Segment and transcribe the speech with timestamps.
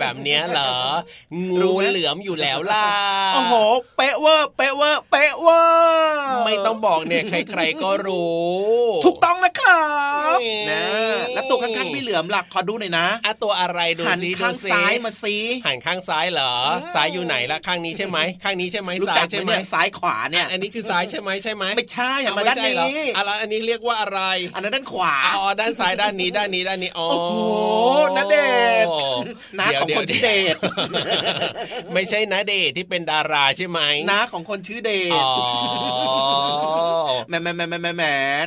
[0.00, 0.74] แบบเนี้ยเหรอ
[1.60, 2.88] งูเหลือมอยู่แล้วล่ะ
[3.34, 3.54] โอ้โห
[3.96, 8.50] เป๊ะเวอร์เป๊ะเวอร์เป๊ะเวอร์ไม่ต้องบอกเนี่ยใครๆก็รู้
[9.04, 9.84] ถูกต้องนะครั
[10.36, 10.38] บ
[10.70, 10.84] นะ
[11.34, 16.54] แล้วตัวข้างๆพี่เหลือมหลักขอดูหน่อยนะอะตัวอะไรดูซิหันข้างซ้ายมาซีหันข้างซ้ายเหรอ
[16.94, 22.74] ซ้ายอยู่ไหนละข้างนี้ใช่ไหมข้างนี้ใช่ไหมซ้ายใช่ไหมซ้ายขวาเนี่ยอันนี้คือซ้ายใช่ไหมใช่ไหมไม่ใช่หันมาด้านนี้
[23.16, 24.20] อะไรอันนี้เรียกว่าอะไร
[24.54, 27.34] อันนั้นด้านขวาอ๋อด้านซ้ายด้านนี้ด้านนี้ด้านนี้อ๋อโอ้โห
[28.16, 28.36] นาเด
[28.84, 28.86] ช
[29.58, 30.56] น้าของคนชื่อเดช
[31.94, 34.92] ไม่ใช่นาเดชที่เป็นดาราใช่ไหมน้าของคนชื่อเด
[35.22, 35.24] ช
[37.28, 38.04] แหมแหมแหมแหมแหม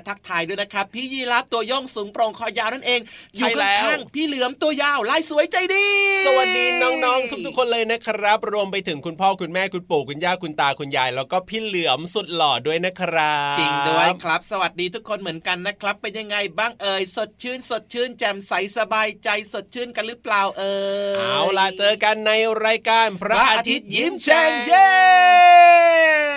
[0.07, 3.01] ทักทายด้วยนะครับ พี่ยีรับตัวย่องสูงโปร่งคอยาวนั่นเอง
[3.35, 5.87] อยู่ข้างๆพี่เหลือมตัวยาวลายสวยใจดี
[6.25, 20.75] สวัสดีน้องๆ ทุกๆคนเลยนะครับ รวมไปถึงคุณพ่อคุณแม่คุณปู่คุณย่าคุณตาคุณยาย แล้วก็พี่เหลือมสุดหล่อด้วยนะครับ จริงด้วยครับ สวัสดีทุกคนเหมือนกันนะครับ เป็นยังไงบ้างเอ่ยสดชื่น สดชื่นแจ่มใสสบายใจสดชื่นกันหรือเปล่าเอ่
[21.15, 22.31] ยเอาล่ะเจอกันใน
[22.65, 24.89] รายการพระอาทิตย์ยิ้มแฉ่งเย้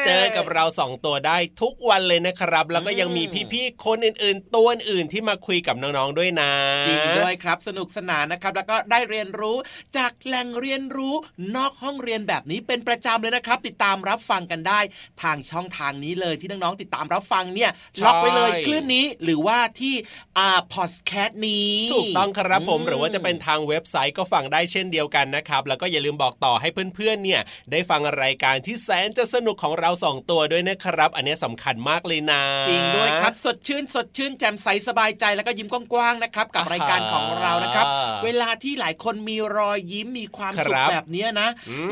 [0.07, 6.53] เจอกับเราสองตัวได้ทุกวันเลยนะครับ แล้วก็ยังมีพี่ๆคนอื่นๆ ตัวอื่นที่มาคุยกับน้องๆด้วยนะ
[6.87, 9.57] จริงด้วยครับสนุกสนานนะครับ แล้วก็ได้เรียนรู้
[9.97, 11.15] จากแหล่งเรียนรู้
[11.57, 14.81] นอกห้องเรียนแบบนี้เป็นประจำเลยนะครับ ติดตามรับฟังกันได้
[15.23, 17.71] ทางช่องทางนี้เลยที่น้องๆติดตามรับฟังเนี่ย
[18.05, 19.95] ล็อกไว้เลยคลื่นนี้หรือว่าที่
[20.39, 27.41] อ่าพอดแคสต์นี้ ถูกต้องครับผมหรือว่าจะเป็นทางเว็บไซต์ก็ฟังได้เช่นเดียวกันนะครับ แล้วก็อย่าลืมบอกต่อให้เพื่อนๆเนี่ย
[27.73, 37.87] ได้ฟังรายการที่แสนจะสนุกของเราสองตัวด้วยนะครับ อันนี้สำคัญมากเลยนะ จริงด้วยครับสดชื่น สดชื่นแจ่มใสสบายใจแล้วก็ยิ้มกว้างๆนะครับ กับรายการของเรานะครับ
[38.25, 41.49] เวลาที่หลายคนมีรอยยิ้มมีความสุขแบบนี้นะ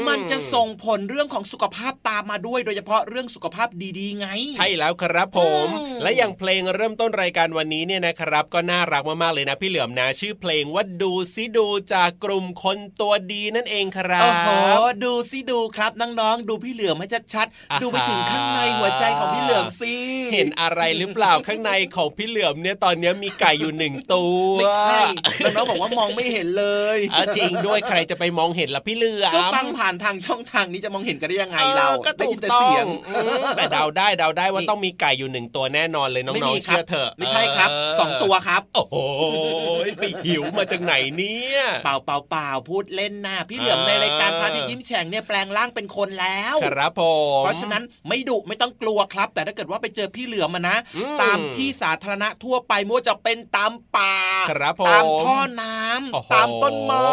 [0.09, 3.69] มันจะส่งผลเรื่องของสุขภาพตามมาด้วย โดยเฉพาะเรื่องสุขภาพ
[3.99, 5.67] ดีๆไง ใช่แล้วครับผม
[6.03, 14.49] และอย่างเพลงเริ่มต้นรายการวันนี้เนี่ยนะครับ ก็น่ารักมากๆเลยนะพี่เหลือมนะชื่อเพลงว่าดูซิดูจากกลุ่มคนตัวดีนั่นเองครับโอ้โห
[15.05, 19.95] ดูซิดูครับน้องๆดูพี่เหลือมให้ชัดๆดูไปถึงข้างในหัวใจของพี่เหลือมสิ
[20.35, 24.25] เห็นอะไรหรือเปล่าข้างในของพี่เหลือมเนี่ยตอนนี้มีไก่อยู่หนึ่งตั
[24.55, 25.01] วไม่ใช่
[25.55, 26.67] น้องบอกว่ามองไม่เห็นเล
[26.97, 26.99] ย
[27.37, 32.87] จริงด้วยใครจะไปมองเห็นล่ะพี่เหลือมก็ฟังผ่านทางช่องทางนี้จะมองเห็นกันได้ยังไงเราก็ได้ยินแต่เสียง
[33.57, 37.69] แต่เดาได้เดาได้ว่าต้องมีไก่อยู่หนึ่งตัวแน่นอนเลยน้องๆเชื่อเถอะไม่ใช่ครับ
[37.99, 38.97] สองตัวครับ โอ้โห
[39.97, 47.03] ไปหิวมาจากไหนเนี่ยเปล่าเปล่าเปล่าพูดเล่นนะพี่เหลือมในรายการพาที่ยิ้มแฉ่งเนี่ยแปลงร่างเป็นคนแล้วครับผ
[47.39, 50.77] มเพราะฉะนั้นไม่ดุไม่ต้องกลัวครับ แต่ถ้าเกิดว่าไปเจอพี่เหลือมมานะ
[51.23, 54.15] ตามที่สาธารณะทั่วไปมั่วจะเป็นตามป่า
[54.89, 57.11] ตามท่อน้ำตามต้นไม้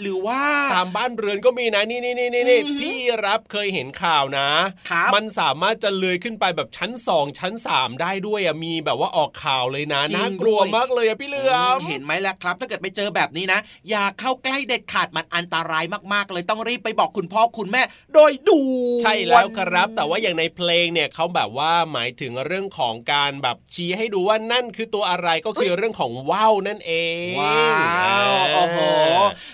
[0.00, 0.42] หรือว่า
[0.74, 4.48] ตามบ้านเรือนก็มีนะนี่นี่นี่นี่พี่รับเคยเห็นข่าวนะ
[4.90, 13.60] ครับมันสามารถจะเลื้อยขึ้นไปแบบชั้นสองชั้นสามได้ด้วยอะมีแบบว่าออกข่าวเลยนะจริงน่ากลัวด้วยมากเลยอะพี่เหลือมเห็นไหมล่ะครับถ้าเกิดไปเจอแบบนี้นะ
[13.90, 17.82] อย่าเข้าใกล้เด็ดขาดมันอันตรายมากๆ เลยต้องรีบไปบอกคุณพ่อคุณแม่
[18.14, 26.92] โดยด่วนใช่แล้วครับ แต่ว่าอย่างในเพลงเนี่ยเขาแบบว่าหมายถึงเรื่องของการแบบชี้ให้ดูว่านั่นคือตัวอะไรก็คือเรื่องของว่าวนั่นเอ
[27.32, 28.78] งว้าวเโอ้โห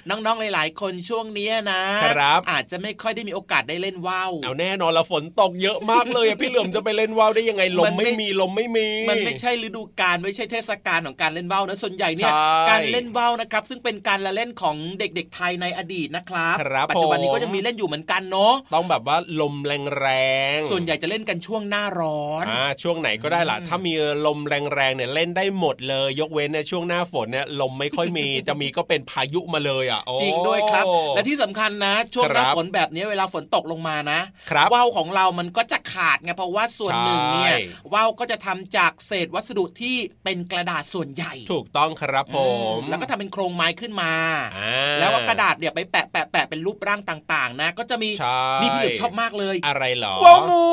[0.09, 20.09] น้องๆหลาย ๆ คนช่วงเนี้ยนะครับ อาจจะไม่ค่อยได้มีโอกาสได้เล่นว่าวเอาแน่นอนละฝนตกเยอะมากเลยอะพี่เหลือมจะไปเล่นว่าวได้ยังไงลมัมนไม่ไม่มีลมไม่มี มันไม่ใช่ฤดูกาลไม่ใช่เทศกาลของการเล่นว่าวนะส่วนใหญ่เนี่ยใช่การเล่นว่าวนะครับ ซึ่งเป็นการละเล่นของเด็กๆไทยในอดีตนะครับครับปัจจุบันนี้ผมก็ยังมีเล่นอยู่เหมือนกันเนาะต้องแบบว่าลมแร
[20.57, 23.93] งๆส่วนใหญ่จะเล่นกันช่วงหน้าร้อนอ่าช่วงไหนก็ได้ล่ะอืมถ้ามี
[24.27, 30.85] ลมแรงๆเนี่ยเล่นได้หมดเลย ยกเว้นในช่วงหน้าฝนเนี่ยลมไม่ค่อยมีจะมีก็เป็นพายุมาเลยอะโอ้จริงด้วยครับ
[31.15, 34.21] และที่สำคัญนะช่วงหน้าครับฝนแบบนี้เวลาฝนตกลงมานะ
[34.51, 37.59] ครับว่าวของเรามันก็จะขาดไงเพราะว่าส่วนหนึ่งเนี่ยใช่
[37.95, 42.39] ว่าวก็จะทำจากเศษวัสดุที่เป็นกระดาษส่วนใหญ่ ถูกต้องครับผ
[42.77, 44.13] มแล้วก็ทำเป็นโครงไม้ขึ้นมา
[44.57, 50.65] อ่าแล้วก็กระดาษเนี่ยไปแปะแปะแปะเป็นรูปร่างต่างๆ นะ ก็จะมีใช่มีพี่เหลือมชอบมากเลยอะไรเหรอว่าวงู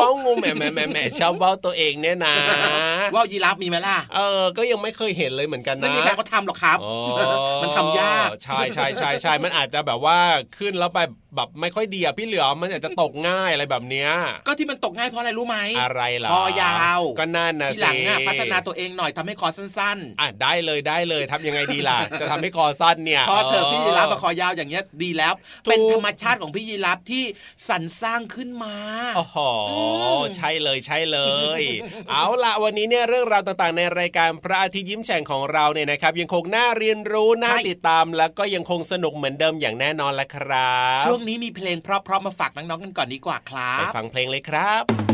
[0.00, 2.34] ว้าวงูแหมแหมแหมแหมชอบว่าวตัวเองเนี่ยนะ
[3.14, 6.94] ว่าวยีราฟมีไหมล่ะเออก็ยังไม่เคยเห็นเลยเหมือนกันนะไม่มีใครเขาทำหรอกครับอ๋อ
[7.62, 10.18] มันทำยากใช่ใช่ใช่ใช่มันอาจจะแบบว่า
[10.58, 10.98] ขึ้นแล้วไป
[11.36, 14.10] แบบไม่ค่อยดีอะพี่เหลือมมันอาจจะตกง่ายอะไรแบบเนี้ย
[14.46, 25.32] ก็ที่มันตกง่ายเพราะอะไรรู้ไหมอะไรล่ะคอยาวก็นั่นนะทีสิหลังอะพัฒนาตัวเองหน่อยทำให้คอสั้นอะได้เลยได้เลยทำยังไงดีล่ะจะทำให้คอสั้นเนี่ยๆพอเธอะพี่ยีราฟมาคอยาวอย่างเงี้ยดีแล้ว
[25.64, 27.24] ถูกเป็นธรรมชาติของพี่ยีราฟที่
[27.68, 28.74] สรรสร้างขึ้นมา
[29.16, 29.36] โอ้โห
[30.20, 31.18] มใช่เลยใช่เล
[31.60, 31.62] ย
[32.10, 45.05] เอาละวันนี้เนี่ยเรื่องราวต่างๆ ในรายการพระอาทิตย์ยิ้มแฉ่งของเราเนี่ยนะครับ ยังคงน่าเรียนรู้น่าใช่ติดตาม แล้วก็ยังคงสนุกเหมือนเดิมอย่างแน่นอนละครับ ช่วงนี้มีเพลงเพราะๆมาฝากน้องๆกันก่อนดีกว่าครัไปบฟังเพลงเลยครับ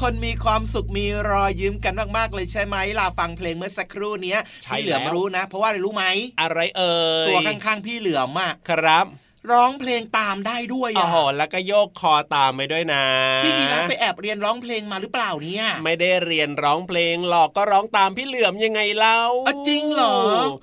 [0.00, 6.04] คนมีความสุขมีรอยยิ้มกันมากๆเลยใช่ไหมล่ะฟังเพลงเมื่อสักครู่เนี้ยใช่พี่เหลือมแล้วรู้นะ เพราะว่าอะไรรู้ไหม
[6.40, 9.06] อะไรเอ่ยตัวข้างๆพี่เหลือมอะครับ
[9.52, 13.04] ร้องเพลงตามได้ด้วยโอ้อะโหแล้วก็โยกคอตามไปด้วยนะ
[13.44, 20.16] พี่ยีรับไปแอบเรียนร้องเพลงมาหรือเปล่าเนี่ย ไม่ได้เรียนร้องเพลงหรอกก็ร้องตามพี่เหลือมยังไงเล่าอะจริงเหรอ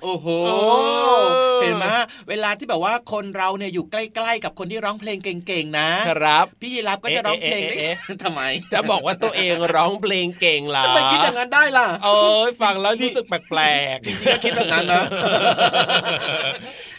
[0.04, 0.58] โอ้โหโอ้
[1.62, 1.86] เห็นไหม
[2.28, 13.62] เวลาที่แบบว่าคนเราเนี่ยอยู่ใกล้ๆ กับคนที่ร้องเพลงเก่งๆนะ ครับ พี่ยีรับก็จะร้องเพลงได้เอ๊ะเอ๊ะทำไม จะบอกว่าตัวเองร้องเพลงเก่งเหรอทำไมคิดอย่างนั้นได้ล่ะ เอ้ยฟังแล้วรู้สึกแปล
[13.94, 15.02] กๆจริงๆก็คิดแบบนั้นนะ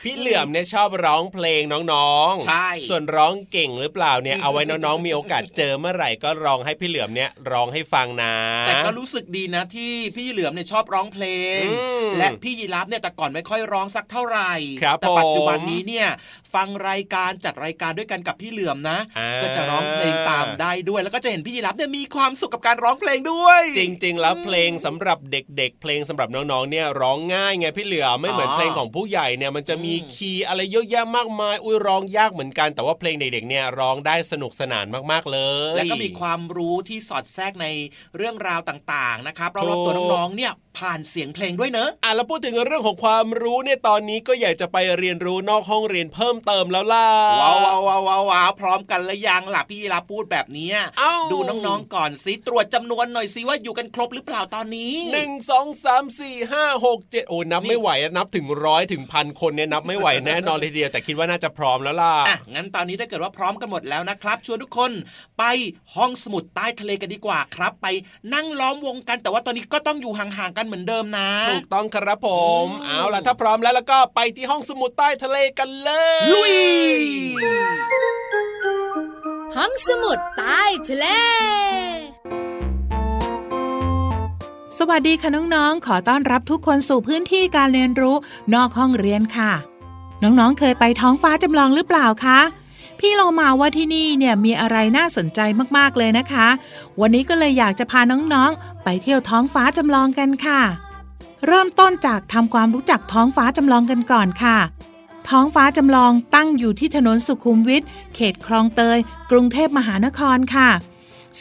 [0.04, 8.36] พี่เหลือมเนี่ยชอบร้องเพลงน้องๆ ใช่ ส่วนร้องเก่งหรือเปล่าเนี่ยเอาไว้น้องๆมีโอกาสเจอเมื่อไหร่ก็ร้องให้พี่เหลือมเนี่ยร้องให้ฟังนะ
[8.68, 11.25] แต่ก็รู้สึกดีนะที่พี่เหลือมเนี่ยชอบร้องเพล
[11.62, 11.75] งอื
[12.06, 16.08] มและพี่ยีรับเนี่ยแต่ก่อนไม่ค่อยร้องสักเท่าไหร่ครับแต่ปัจจุบันผมนี้เนี่ย
[16.53, 35.39] ฟังรายการจัดรายการด้วยกันกับพี่เหลือมนะอ่าก็จะร้องเพลงตามได้ด้วย แล้วก็จะเห็นพี่ยีรับเนี่ยมีความสุขกับการร้องเพลงด้วย จริง ๆ แล้วเพลงสำหรับเด็ก ๆ เพลงสำหรับน้องๆเนี่ยร้องง่ายไงพี่เหลือมไม่เหมือนอ๋อเพลงของผู้ใหญ่เนี่ยมันจะมีอืมคีย์อะไรเยอะแยะมากมายอุ้ยร้องยากเหมือนกันแต่ว่าเพลงเด็กๆเนี่ยร้องได้สนุกสนานมากๆเล
[35.74, 37.67] ย แล้วก็มีความรู้ที่สอดแทรกใน
[38.17, 47.08] เรื่องราวต่างๆนะครับรอบๆตัวน้องๆเนี่ยผ่านเสียงเพลงด้วยเนอะอะแล้วพูดถึงเรื่องของความรู้เนี่ยตอนนี้ก็อยากจะไปเรียนรู้นอกห้องเรียนเพิ่มเติมแล้วล่ะ
[47.41, 64.92] ว้าวว้าวว้าวว้าวพร้อมกันแล้วยังล่ะพี่ยีรับพูดแบบนี้เอาดูน้องๆก่อนสิตรวจจำนวนหน่อยสิว่าอยู่กันครบหรือเปล่าตอนนี้หนึ่งสองสามสี่ห้าหกเจ็ดโอ้นับไม่ไหวนับถึงร้อยถึงพันคนเนี่ยนับไม่ไหวแน่นอนเลยเดียวแต่คิดว่าน่าจะพร้อมแล้วล่ะอะงั้นตอนนี้ถ้าเกิดว่าพร้อมกันหมดแล้วนะครับ ชวนทุกคน
[65.38, 65.44] ไป
[65.96, 67.88] ห้องสมุดใต้ทะเลกันดีกว่าครับ ไป
[68.34, 72.30] นั่งล้อมวงกัน แต่ว่าตอนนี้ก็ต้องอยู่ห่างๆกันเหมือนเดิมนะ ถูกต้องครับผ
[72.64, 75.92] มอืมเอาล่ะถ้าพร้อมแล้วแล้วก็ไปที่ห้องสมุดใต้ทะเลกันเล
[76.26, 76.56] ยลุย
[79.58, 81.06] ห้องสมุดใต้ทะเล
[84.80, 88.16] สวัสดีค่ะน้องๆ ขอต้อนรับทุกคนสู่พื้นที่การเรียนรู้
[88.54, 89.52] นอกห้องเรียนค่ะ
[90.24, 92.39] น้องๆ เคยไปท้องฟ้าจำลองหรือเปล่าคะ
[93.00, 95.39] พี่เรามาว่าที่นี่เนี่ยมีอะไรน่าสนใจ
[95.77, 96.48] มากๆเลยนะคะ
[97.01, 100.62] วันนี้ก็เลยอยากจะพาน้องๆ ไปเที่ยวท้องฟ้าจำลองกันค่ะ
[101.48, 104.58] เริ่มต้นจากทำความรู้จักท้องฟ้าจำลองกันก่อนค่ะ
[105.30, 107.84] ท้องฟ้าจำลองตั้งอยู่ที่ถนนสุขุมวิท
[108.15, 108.98] เขตคลองเตย
[109.32, 110.70] กรุงเทพมหานครค่ะ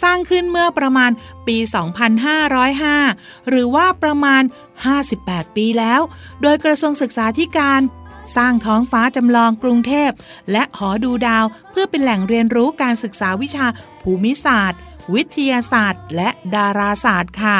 [0.02, 1.10] สร้างขึ้นเมื่อประมาณ
[1.46, 1.56] ปี
[2.92, 4.42] 2505 หรือว่าประมาณ
[4.98, 6.00] 58 ปีแล้ว
[6.42, 7.80] โดยกระทรวงศึกษาธิการ
[8.36, 10.10] สร้างท้องฟ้าจำลองกรุงเทพ
[10.52, 13.66] และหอดูดาวเพื่อเป็นแหล่งเรียนรู้การศึกษาวิชา
[14.02, 14.80] ภูมิศาสตร์
[15.14, 17.58] วิทยาศาสตร์ และดาราศาสตร์ค่ะ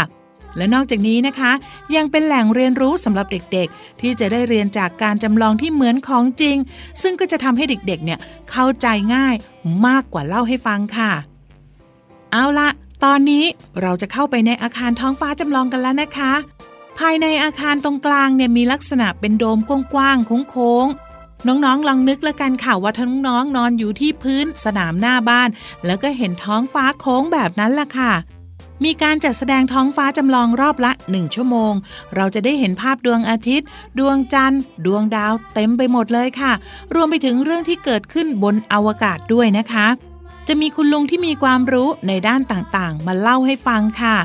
[0.57, 1.53] และนอกจากนี้นะคะ
[1.97, 6.57] ยังเป็นแหล่งเรียนรู้สำหรับเด็กๆ ที่จะได้เรียนจากการจำลองที่เหมือนของจริง
[7.03, 8.19] ซึ่งก็จะทำให้เด็กๆ เนี่ย
[8.51, 9.35] เข้าใจง่าย
[9.87, 11.13] มากกว่าเล่าให้ฟังค่ะ
[12.33, 12.69] เอาละ
[13.05, 13.45] ตอนนี้
[13.83, 16.33] เราจะเข้าไปในอาคารท้องฟ้าจำลองกันแล้วนะคะ
[16.99, 19.59] ภายในอาคารตรงกลางเนี่ยมีลักษณะเป็นโดม
[19.95, 25.49] กว้างๆโค้งๆน้องๆลองนึกแล้วกันค่ะว่าทั้งน้องนอนอยู่ที่พื้นสนามหน้าบ้าน
[25.87, 28.13] แล้วก็เห็นท้องฟ้าโค้งแบบนั้นล่ะค่ะ
[28.85, 31.73] มีการจัดแสดงท้องฟ้าจำลองรอบละ1ชั่วโมง
[32.15, 33.67] เราจะได้เห็นภาพดวงอาทิตย์
[33.99, 36.53] ดวงจันทร์ ดวงดาวเต็มไปหมดเลยค่ะ
[36.95, 39.87] รวมไปถึงเรื่องที่เกิดขึ้นบนอวกาศด้วยนะคะ
[40.49, 44.17] จะมีคุณลุงที่มีความรู้ในด้านต่างๆ มาเล่าให้ฟังค่ะ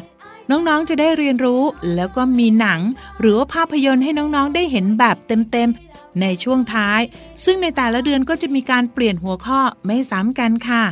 [0.51, 1.63] น้องๆจะได้เรียนรู้
[1.95, 2.81] แล้วก็มีหนัง
[3.19, 7.01] หรือว่าภาพยนตร์ให้น้องๆได้เห็นแบบเต็มๆ ในช่วงท้าย
[7.43, 10.85] ซึ่งในแต่ละเดือนก็จะมีการเปลี่ยนหัวข้อไม่ซ้ำกันค่ะ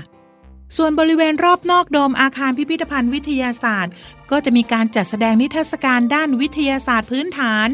[0.76, 3.94] ส่วนบริเวณรอบนอกโดมอาคารพิพิธภัณฑ์วิทยาศาสตร์
[4.32, 7.68] ก็จะมีการจัดแสดงนิทรรศการด้านวิทยาศาสตร์พื้นฐาน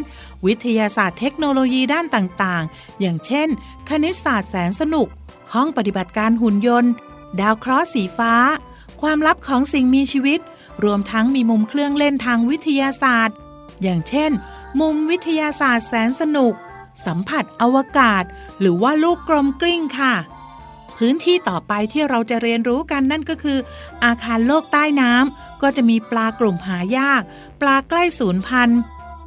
[0.45, 3.47] วิทยาศาสตร์เทคโนโลยีด้านต่างๆ อย่างเช่น
[3.89, 5.07] คณิตศาสตร์แสนสนุก
[5.53, 6.91] ห้องปฏิบัติการหุ่นยนต์
[7.39, 8.33] ดาวเคราะห์สีฟ้า
[9.01, 10.39] ความลับของสิ่งมีชีวิต
[10.83, 13.35] รวมทั้งมีมุมเครื่องเล่นทางวิทยาศาสตร์
[13.81, 14.31] อย่างเช่น
[14.79, 16.53] มุมวิทยาศาสตร์แสนสนุก
[17.05, 18.23] สัมผัสอวกาศ
[18.59, 20.15] หรือว่าลูกกลมกลิ้งค่ะ
[20.97, 23.57] พื้นที่ต่อไปที่เราจะเรียนรู้กันนั่นก็คือ
[24.05, 27.21] อาคารโลกใต้น้ำก็จะมีปลากลุ่มหายาก
[27.61, 28.79] ปลาใกล้สูญพันธุ์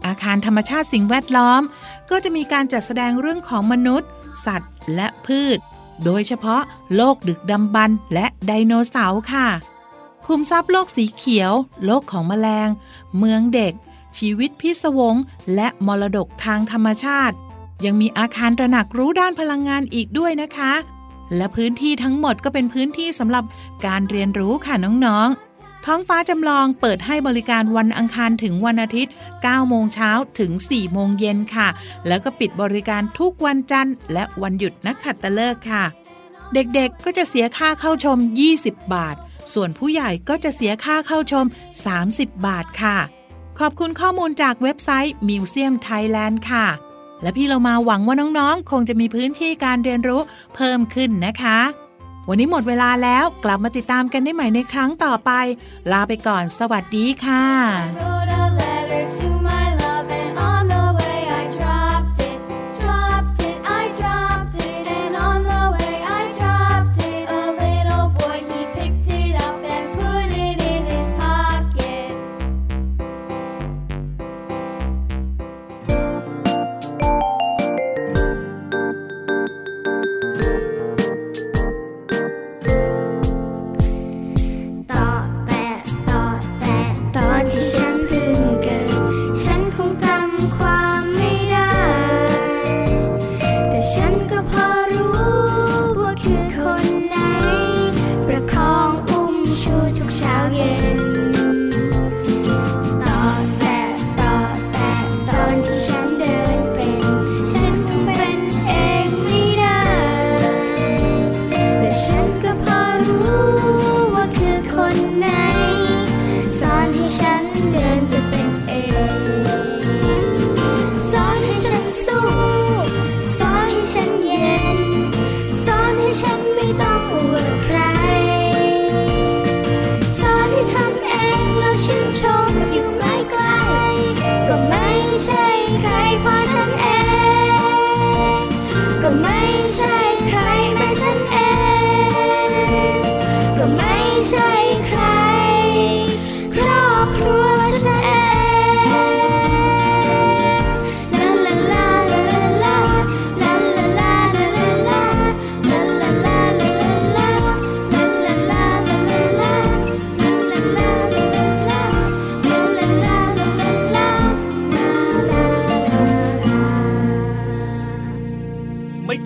[0.07, 1.63] อาคารธรรมชาติสิ่งแวดล้อม
[2.11, 4.09] ก็จะมีการจัดแสดงเรื่องของมนุษย์
[4.47, 5.59] สัตว์ และพืช
[6.05, 6.63] โดยเฉพาะ
[6.97, 9.49] โลกดึกดำบรรพ์และไดโนเสาร์ค่ะ
[10.27, 11.53] คุมทรัพย์โลกสีเขียว
[11.85, 12.69] โลกของแมลง
[13.19, 13.73] เมืองเด็ก
[14.19, 15.17] ชีวิตพิศวง
[15.55, 17.37] และมรดกทางธรรมชาติ
[17.85, 20.73] ยังมีอาคารตระหนักรู้ด้านพลังงานอีกด้วยนะคะ
[21.37, 23.45] และพื้นที่ทั้งหมดก็เป็นพื้นที่สำหรับ
[23.87, 31.69] การเรียนรู้ค่ะน้องๆ ท้องฟ้าจำลองเปิดให้บริการวันอังคารถึงวันอาทิตย์ 9 โมงเช้าถึง 4 โมงเย็นค่ะ
[32.07, 35.85] แล้วก็ปิดบริการทุกวันจันทร์ และวันหยุดนักขัตฤกษ์ค่ะ
[36.55, 38.19] เด็กๆ ก็จะเสียค่าเข้าชม
[38.57, 39.17] 20 บาท
[39.53, 41.47] ส่วนผู้ใหญ่ก็จะเสียค่าเข้าชม
[41.97, 42.99] 30 บาทค่ะ
[43.59, 46.67] ขอบคุณข้อมูลจากเว็บไซต์ Museum Thailand ค่ะ
[47.23, 50.21] และพี่เรามาหวังว่าน้องๆ คงจะมีพื้นที่การเรียนรู้
[50.55, 51.59] เพิ่มขึ้นนะคะ
[52.29, 55.31] วันนี้หมดเวลาแล้วกลับมาติดตามกันได้ใหม่ในครั้งต่อไป
[55.93, 58.44] ลาไปก่อน สวัสดีค่ะ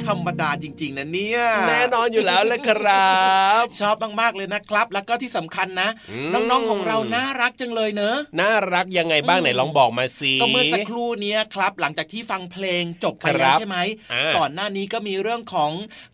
[0.08, 3.16] ธรรมดาจริง ๆ นะเนี่ย แน่นอนอยู่แล้วเลยครั
[3.62, 13.78] บ ชอบมากๆเลยนะครับ แล้วก็ที่สำคัญนะอืมน้องๆของเราน่ารักจังเลยเนอะน่ารักยังไงบ้างอืมไหนลองบอกมาสิก็เมื่อสักครู่เนี้ยครับ หลังจากที่ฟังเพลงจบไปครัแล้วบใช่ไหม
[14.12, 15.72] อ่าก่อนหน้านี้ก็มีเรื่องของ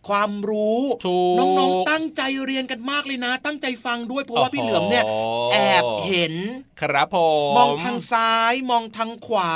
[0.09, 6.35] ความรู้ถูกน้องๆตั้งใจเรียนกันมากเลยนะ ตั้งใจฟังด้วยเพราะว่าพี่เหลือมเนี่ยโอ้โหแอบเห็น
[6.81, 7.17] ครับผ
[7.49, 9.55] มมองทางซ้ายมองทางขวา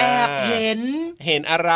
[0.00, 0.80] แอบเห็น
[1.26, 1.72] เห็นอะไร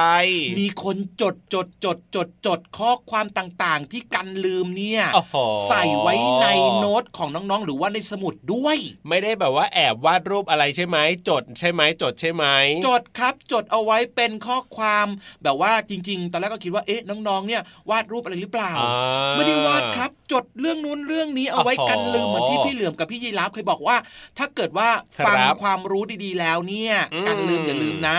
[0.61, 5.37] มีคนจดจดจดจดจดข้อความต่างๆ ที่กันลืมเนี่ยโอ้โห
[5.68, 6.46] ใส่ไว้ใน
[6.79, 8.77] โน้ตของน้องๆ หรือว่าในสมุดด้วย
[9.09, 10.98] ไม่ได้แบบว่าแอบวาดรูปอะไรใช่ไหม
[11.29, 12.44] จดใช่ไหมจดใช่ไหม
[12.87, 15.07] จดครับจดเอาไว้เป็นข้อความ
[15.42, 23.96] แบบว่าจริง ๆ ตอนแรกก็คิดว่าเอ๊ะน้องๆ เนี่ยวาดรูปอะไรหรือเปล่าอ่าไม่ได้วาดครับจดเรื่องนู้นเรื่องนี้เอาไว้โอ้โหกันลืมเหมือนที่พี่เหลือมกับพี่ยีราฟเคยบอกว่า
[24.38, 28.18] ถ้าเกิดว่าครับฟังความรู้ดีๆแล้วเนี่ยอืมกันลืมอย่าลืมนะ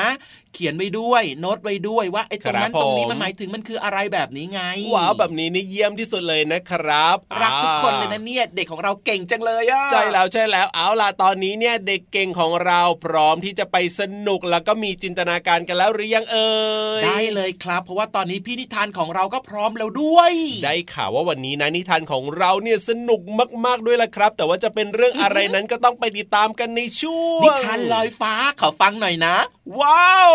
[0.55, 4.61] เขียนไว้ด้วย โน้ตไว้ด้วยว่าไอ้ตรงนั้นครับตรงนี้ผมมันหมายถึงมันคืออะไรแบบนี้ไง
[4.93, 16.51] ว้าวแบบนี้นี่เยี่ยมที่สุดเลยนะครับ รักทุกคนเลยอ่านะเนี่ยเด็กของเราเก่งจังเลยอะใช่แล้วใช่แล้วเอาล่ะตอนนี้เนี่ยเด็กเก่งของเราพร้อมที่จะไปสนุกแล้วก็มีจินตนาการกันแล้วหรือยังเอ่
[16.99, 20.31] ยได้เลยครับ เพราะว่าตอนนี้พี่นิทานของเราก็พร้อมแล้วด้วย
[20.65, 23.21] ได้ข่าวว่าวันนี้นะนิทานของเราเนี่ยสนุก
[23.65, 29.35] มากๆด้วยล่ะครับ แต่ว่าจะเป็นเรื่องอะไรนั้นก็ต้องไปติดตามกันในช่วงนิทานลอยฟ้าขอฟังหน่อยนะ
[29.79, 30.33] ว้าว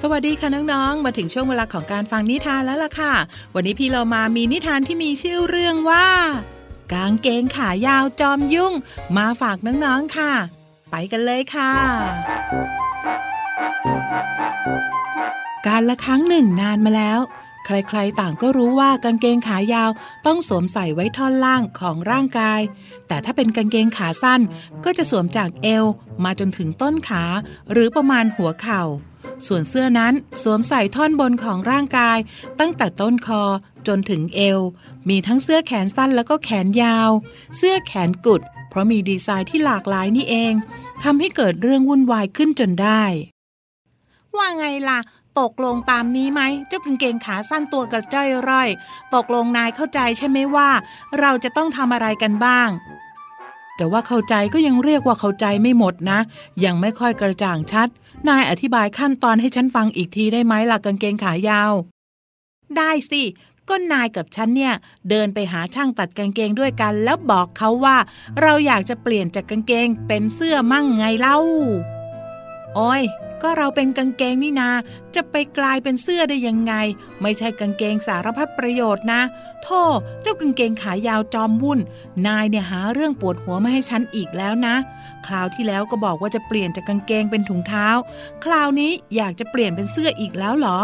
[0.00, 3.14] สวัสดีค่ะน้องๆ มาถึงช่วงเวลาของการฟังนิทานแล้วล่ะค่ะ
[3.54, 6.08] วันนี้พี่เรามามีนิทานที่มีชื่อเรื่องว่า
[6.92, 8.72] กางเกงขายาวจอมยุ่ง
[9.16, 10.32] มาฝากน้องๆค่ะ
[10.90, 11.72] ไปกันเลยค่ะ
[15.66, 17.20] การละครั้งหนึ่งนานมาแล้ว
[17.64, 19.90] ใครๆต่างก็รู้ว่ากางเกงขายาว
[20.26, 22.60] ต้องสวมใส่ไว้ท่อนล่างของร่างกาย
[23.08, 24.40] แต่ถ้าเป็นกางเกงขาสั้น
[24.84, 25.84] ก็จะสวมจากเอว
[26.24, 27.24] มาจนถึงต้นขา
[27.72, 28.82] หรือประมาณหัวเข่า
[29.46, 32.18] ส่วนเสื้อนั้นสวมใส่ท่อนบนของร่างกาย
[32.60, 33.42] ตั้งแต่ต้นคอ
[33.86, 34.60] จนถึงเอว
[35.08, 37.10] มีทั้งเสื้อแขนสั้นแล้วก็แขนยาว
[37.56, 40.52] เสื้อแขนกุด เพราะมีดีไซน์ที่หลากหลายนี่เอง
[41.02, 43.02] ทำให้เกิดเรื่องวุ่นวายขึ้นจนได้
[44.36, 44.98] ว่าไงล่ะ
[45.40, 48.68] ตกลงตามนี้ไหมเจ้ากางเกงขาสั้นตัวกระจ้อยร่อย
[49.14, 50.70] ตกลงนายเข้าใจใช่ไหมว่า
[51.20, 52.68] เราจะต้องทำอะไรกันบ้าง
[53.76, 56.18] แต่ว่าเข้าใจก็ยังเรียกว่าเข้าใจไม่หมดนะ
[56.64, 57.88] ยังไม่ค่อยกระจ่างชัด
[58.28, 61.72] นายอธิบายขั้นตอนให้ฉันฟังอีกทีได้ไหมล่ะกางเกงขายาว
[62.76, 63.22] ได้สิ
[63.68, 64.74] ก็นายกับฉันเนี่ย
[65.10, 67.96] เดินไปหาช่างตัดกางเกงด้วยกัน แล้วบอกเขาว่า
[68.40, 71.36] เราอยากจะเปลี่ยนจากกางเกงเป็นเสื้อมั่งไงเล่า
[72.74, 73.02] โอ้ย
[73.42, 74.70] ก็เราเป็นกางเกงนี่นา
[75.14, 76.74] จะไปกลายเป็นเสื้อได้ยังไง
[77.22, 79.22] ไม่ใช่กางเกงสารพัดประโยชน์นะ
[79.62, 79.82] โธ่
[80.22, 81.80] เจ้ากางเกงขายาวจอมวุ่น
[82.26, 84.74] นายเนี่ยหาเรื่องปวดหัวมาให้ฉันอีกแล้วนะ
[85.26, 87.88] คราวที่แล้วก็บอกว่าจะเปลี่ยนจากกางเกงเป็นถุงเท้า
[88.44, 90.80] คราวนี้อยากจะเปลี่ยนเป็นเสื้ออีกแล้วเหรอ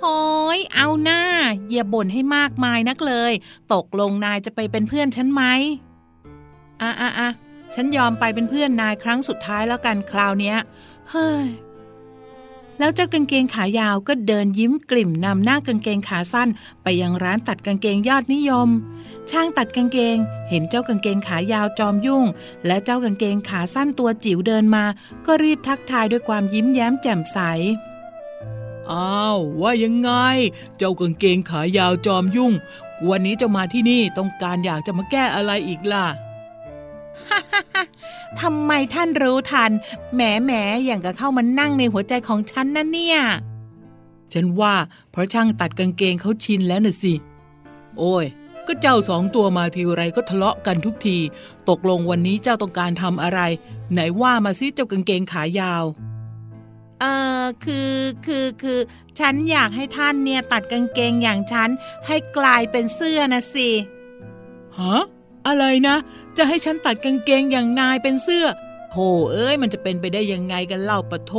[0.00, 0.20] โอ้
[0.56, 1.20] ยเอาหน้า
[1.70, 3.32] อย่าบ่นให้มากมายนักเลย
[3.74, 5.42] ตกลงนายจะไปเป็นเพื่อนฉันไหม
[6.82, 7.30] อะอะอะ
[7.74, 10.56] ฉันยอมไปเป็นเพื่อนนายครั้งสุดท้ายแล้วกันคราวเนี้ย
[11.10, 11.46] เฮ้ย
[12.78, 16.48] แล้วเจ้ากางเกงขายาวก็เดินยิ้มกลิ่มนำหน้ากางเกงขาสั้น
[16.82, 18.68] ไปยังร้านตัดกางเกงยอดนิยม
[19.30, 20.16] ช่างตัดกางเกง
[20.48, 22.24] เห็นเจ้ากางเกงขายาวจอมยุ่ง
[22.66, 24.84] และเจ้ากางเกงขาสั้นตัวจิ๋วเดินมา
[25.26, 27.38] ก็รีบทักทายด้วยความยิ้มแย้มแจ่มใส
[28.90, 30.10] อ้าวว่ายังไง
[30.76, 32.52] เจ้ากางเกงขายาวจอมยุ่ง
[33.08, 36.06] วันนี้เจ้ามาที่นี่ต้องการอยากจะมาแก้อะไรอีกล่ะ
[38.40, 39.70] ทำไมท่านรู้ทัน
[40.14, 40.52] แหมแหม
[40.84, 43.18] อย่างกับเข้ามานั่งในหัวใจของฉันนะเนี่ย
[44.32, 44.74] ฉันว่า
[45.10, 47.14] เพราะช่างตัดกางเกงเขาชินแล้วน่ะสิ
[47.98, 48.26] โอ้ย
[48.66, 51.18] ก็เจ้าสองตัวมาทีไรก็ทะเลาะกันทุกที
[51.68, 53.40] ตกลงวันนี้เจ้าต้องการทำอะไร
[53.92, 55.84] ไหนว่ามาสิเจ้ากางเกงขายาว
[57.00, 57.04] เอ
[57.42, 57.94] อคือ
[58.26, 58.80] คือคือ
[59.18, 61.70] ฉันอยากให้ท่านเนี่ยตัดกางเกงอย่างฉัน
[62.06, 63.68] ให้กลายเป็นเสื้อนะสิ
[64.78, 65.02] ฮะ
[65.46, 65.96] อะไรนะ
[66.38, 68.46] จะให้ฉันตัดกางเกงอย่างนายเป็นเสื้อ
[68.90, 71.32] โธ่เอ้ยมันจะเป็นไปได้ยังไงกันเล่าปะโท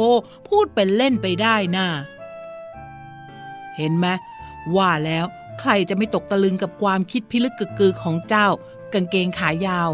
[0.48, 1.88] พูดเป็นเล่นไปได้น่ะ
[3.78, 4.08] เห็นไหม
[4.76, 5.26] ว่าแล้ว
[5.60, 8.48] ใครจะไม่ตกตะลึงกับความคิดพิลึกกึกกือของเจ้า
[8.94, 9.90] กางเกงขายาว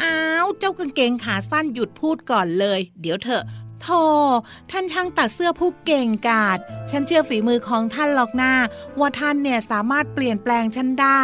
[0.00, 3.44] อ้าว เจ้ากางเกงขาสั้นหยุดพูดก่อนเลย เดี๋ยวเถอะ
[3.82, 4.02] โธ่
[4.70, 6.58] ท่านช่างตัดเสื้อผู้เก่งกาจ
[6.90, 8.54] ฉันเชื่อฝีมือของท่านหรอกหน้า
[8.98, 11.22] ว่าท่านเนี่ยสามารถเปลี่ยนแปลงฉันได้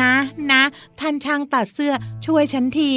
[0.00, 0.14] นะ
[0.52, 0.62] นะ
[1.00, 1.92] ท่านช่างตัดเสื้อ
[2.26, 2.94] ช่วยฉันที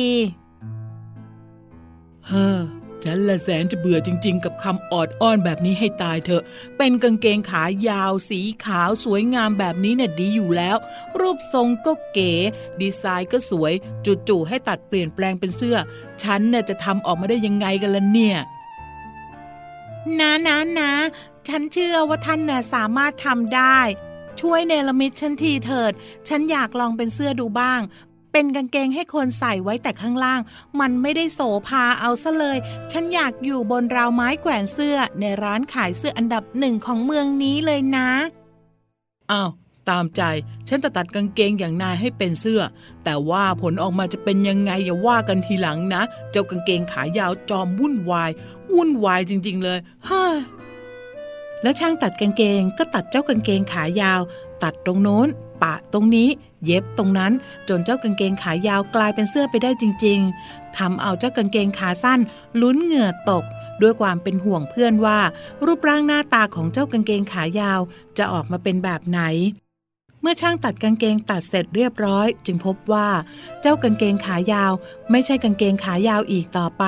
[2.28, 2.62] เฮ้อ
[3.04, 6.44] ฉันละแสนจะเบื่อจริง ๆ กับคำออดอ้อนแบบนี้ให้ตายเถอะ
[6.78, 10.78] เป็นกางเกงขายาวสีขาวสวยงามแบบนี้เนี่ยดีอยู่แล้ว
[11.20, 12.34] รูปทรงก็เก๋
[12.82, 13.74] ดีไซน์ก็สวย
[14.28, 15.78] จู่ๆให้ตัดเปลี่ยนแปลงเป็นเสื้อ
[16.24, 18.38] ฉันเนี่ยจะทำออกมาได้ยังไงกันล่ะเนี่ย
[20.20, 20.92] นะนะนะ
[21.48, 23.80] ฉันเชื่อว่าท่านน่ะสามารถทำได้
[24.42, 25.92] ช่วยเนรมิตฉันทีเถิด
[26.28, 27.82] ฉันอยากลองเป็นเสื้อดูบ้าง
[28.32, 30.42] เป็นกางเกงให้คนใส่ไว้แต่ข้างล่าง
[30.80, 32.58] มันไม่ได้โสภาเอาซะเลย
[32.92, 38.10] ฉันอยากอยู่บนราวไม้แขวนเสื้อในร้านขายเสื้ออันดับหนึ่งของเมืองนี้เลยนะ
[39.32, 39.50] อ้าว
[39.90, 40.22] ตามใจ
[40.68, 42.62] ฉันจะตัดกางเกงอย่างนายให้เป็นเสื้อ
[43.04, 48.32] แต่ว่าผลออกมาจะเป็นยังไงอย่าว่ากันทีหลังนะ เจ้ากางเกงขายาวจอมวุ่นวาย
[48.74, 50.24] วุ่นวายจริง ๆ เลยฮ่า
[51.62, 54.22] แล้วช่างตัดกางเกงก็ตัดเจ้ากางเกงขายาว
[54.64, 55.28] ตัดตรงโน้น
[55.64, 56.30] ปะตรงนี้
[56.66, 57.32] เย็บตรงนั้น
[57.70, 60.20] จนเจ้ากางเกงขายาวกลายเป็นเสื้อไปได้จริง
[60.50, 62.20] ๆทำเอาเจ้ากางเกงขาสั้น
[62.62, 63.44] ลุ้นเหงื่อตก
[63.82, 65.20] ด้วยความเป็นห่วงเพื่อนว่า
[65.66, 67.80] รูปร่างหน้าตาของเจ้ากางเกงขายาว
[68.18, 69.22] จะออกมาเป็นแบบไหน
[70.26, 73.10] เมื่อช่างตัดกางเกงตัดเสร็จเรียบร้อย จึงพบว่า
[73.62, 74.72] เจ้ากางเกงขายาว
[75.12, 76.84] ไม่ใช่กางเกงขายาวอีกต่อไป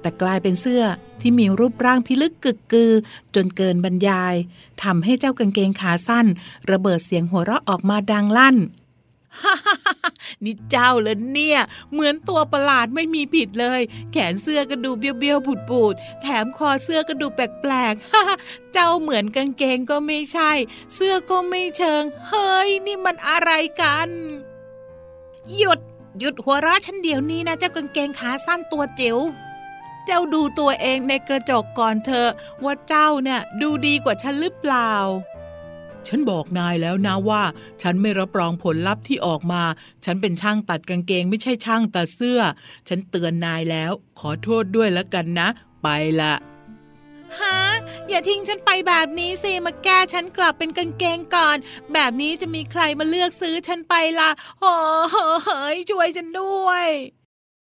[0.00, 0.84] แต่กลายเป็นเสื้อ
[1.20, 2.92] ที่มีรูปร่างพิลึกกึกกือ
[3.34, 4.34] จนเกินบรรยาย
[4.82, 6.26] ทำให้เจ้ากางเกงขาสั้น
[6.70, 8.56] ระเบิดเสียงหัวเราะออกมาดังลั่น
[10.44, 11.60] นี่เจ้าเลยเนี่ย
[11.92, 13.80] เหมือนตัวประหลาดไม่มีผิดเลย
[14.12, 20.52] แขนเสื้อก็ดูเบี้ยวๆปูดๆแถมคอเสื้อก็ดูแปลกๆ เจ้าเหมือนกางเกงก็ไม่ใช่
[20.94, 24.08] เสื้อก็ไม่เชิง เฮ้ย นี่มันอะไรกัน
[25.56, 25.80] หยุด
[26.18, 29.18] หยุดหัวเราะฉันเดี๋ยวนี้นะ เจ้ากางเกงขาสั้นตัวจิ๋ว
[30.06, 32.30] เจ้าดูตัวเองในกระจกก่อนเถอะ
[32.64, 34.92] ว่าเจ้าเนี่ยดูดีกว่าฉันหรือเปล่า
[36.08, 37.42] ฉันบอกนายแล้วนะว่า
[37.82, 39.62] ฉันไม่รับรองผลลัพธ์ที่ออกมา
[40.04, 42.40] ฉันเป็นช่างตัดกางเกงไม่ใช่ช่างตัดเสื้อ
[42.88, 45.48] ฉันเตือนนายแล้ว ขอโทษด้วยแล้วกันนะ
[45.82, 45.88] ไป
[46.20, 46.34] ละ
[47.38, 47.60] ฮะ
[48.08, 51.56] อย่าทิ้งฉันไปแบบนี้สิมาแก้ฉันกลับเป็นกางเกงก่อน
[51.92, 54.72] แบบนี้จะมีใครมาเลือกซื้อฉันไปล่ะโอ้
[55.44, 56.86] เฮ้ยช่วยฉันด้วย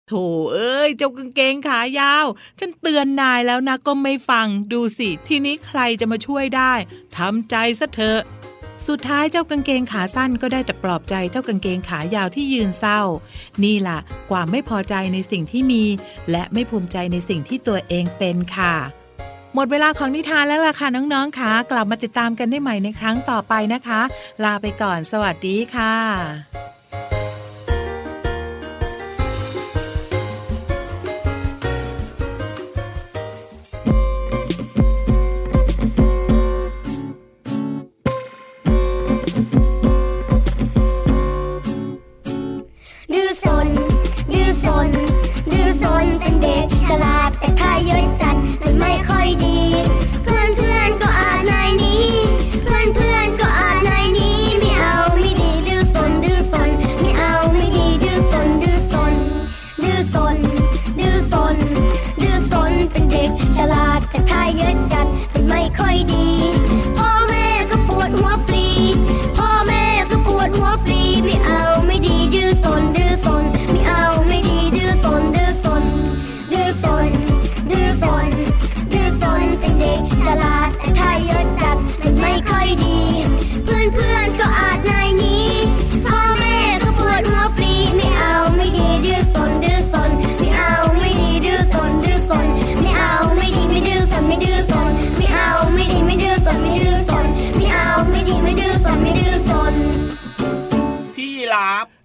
[0.09, 0.15] โถ
[0.53, 2.27] เอ้ย เจ้ากางเกงขายาว
[2.59, 6.73] ฉันเตือนนายแล้วนะก็ไม่ฟังดูสิ ทีนี้ใครจะมาช่วยได้
[7.17, 8.21] ทำใจซะเถอะ
[8.89, 13.01] สุดท้ายเจ้ากางเกงขาสั้นก็ได้แต่ปลอบใจเจ้ากางเกงขายาวที่ยืนเศร้า
[13.63, 13.99] นี่ล่ะ
[14.31, 15.85] ความไม่พอใจในสิ่งที่มี
[16.31, 18.75] และไม่ภูมิใจในสิ่งที่ตัวเองเป็นค่ะ
[19.55, 24.01] หมดเวลาของนิทานแล้วล่ะค่ะน้องๆค่ะกลับมาติดตามกันได้ใหม่ในครั้งต่อไปนะคะ
[24.45, 25.95] ลาไปก่อนสวัสดีค่ะ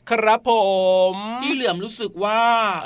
[0.10, 0.52] ครับผ
[1.12, 2.41] มพี่เหลือมรู้สึกว่า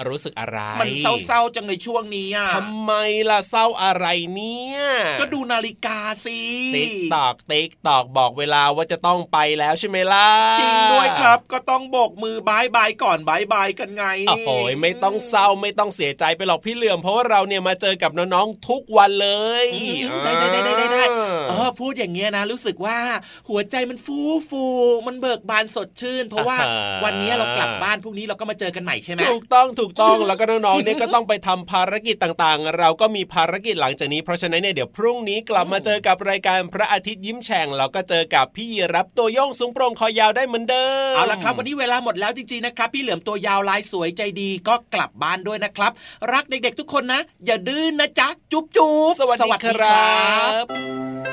[0.10, 0.88] รู้สึกอะไร มัน
[1.26, 2.92] เศร้าๆจังในช่วงนี้อะทำไม
[3.30, 4.06] ล่ะเศร้าอะไร
[4.36, 4.80] เนี่ย
[5.20, 6.40] ก็ดูนาฬิกาสิ
[6.76, 14.50] ติ๊กตอกติ๊กตอกบอกเวลาว่าจะต้องไปแล้วใช่ไหมล่ะจริงด้วยครับ ก็ต้องโบกมือบายบายก่อนบายบายกันไงโอ้โห
[14.82, 19.30] ไม่ต้องเศร้าไม่ต้องเสียใจไปหรอกพี่เหลือมเพราะว่าเราเนี่ยมาเจอกับน้องๆทุกวันเล
[19.64, 21.04] ยอืมได้ได้ได้ได้ได้
[21.50, 22.98] เออพูดอย่างเงี้ยนะ รู้สึกว่า
[23.50, 24.64] หัวใจมันฟูฟู
[25.08, 26.58] มันเบิกบานสดชื่น เพราะว่า
[27.04, 45.92] วันนี้เรากลับบ้านพรุ่งนี้เราก็มาเจอกันใหม่ใช่ไหมถูกต้องถูกต้องแล้วก็น้องๆเนี่ยก็ต้องไปทำภารกิจต่างๆ เราก็มีภารกิจหลังจากนี้เพราะฉะนั้นเนี่ยเดี๋ยวพรุ่งนี้กลับมาเจอกับรายการพระอาทิตย์ยิ้มแฉ่งแล้วก็เจอกับพี่ยีรับตัวโยงสูงโปร่งคอยาวได้เหมือนเดิมเอาละครับวันนี้เวลาหมดแล้วจริงๆนะครับ พี่เหลือมตัวยาวลายสวยใจดีก็กลับบ้านด้วยนะครับ
[46.34, 50.14] รักเด็กๆทุกคนนะ อย่าดื้อนนะจ๊ะจุ๊บจุ๊บสวัสดีครั
[50.64, 51.33] บ